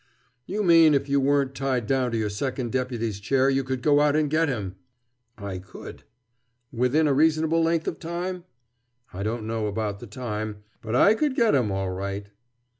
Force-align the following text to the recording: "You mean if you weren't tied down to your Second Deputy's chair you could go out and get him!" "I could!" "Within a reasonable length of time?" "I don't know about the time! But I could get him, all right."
"You 0.47 0.63
mean 0.63 0.95
if 0.95 1.07
you 1.07 1.19
weren't 1.19 1.53
tied 1.53 1.85
down 1.85 2.11
to 2.11 2.17
your 2.17 2.31
Second 2.31 2.71
Deputy's 2.71 3.19
chair 3.19 3.51
you 3.51 3.63
could 3.63 3.83
go 3.83 3.99
out 4.01 4.15
and 4.15 4.31
get 4.31 4.49
him!" 4.49 4.77
"I 5.37 5.59
could!" 5.59 6.05
"Within 6.73 7.05
a 7.07 7.13
reasonable 7.13 7.61
length 7.61 7.87
of 7.87 7.99
time?" 7.99 8.43
"I 9.13 9.21
don't 9.21 9.45
know 9.45 9.67
about 9.67 9.99
the 9.99 10.07
time! 10.07 10.63
But 10.81 10.95
I 10.95 11.13
could 11.13 11.35
get 11.35 11.53
him, 11.53 11.71
all 11.71 11.91
right." 11.91 12.25